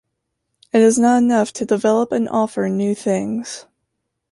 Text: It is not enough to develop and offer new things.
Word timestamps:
It 0.73 0.81
is 0.81 0.97
not 0.97 1.19
enough 1.21 1.53
to 1.53 1.63
develop 1.63 2.11
and 2.11 2.27
offer 2.27 2.67
new 2.67 2.95
things. 2.95 3.67